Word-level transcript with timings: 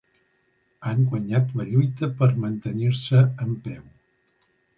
Han 0.91 1.03
guanyat 1.11 1.53
la 1.59 1.67
lluita 1.73 2.09
per 2.23 2.31
mantenir-se 2.47 3.23
en 3.47 3.53
peu. 3.69 3.87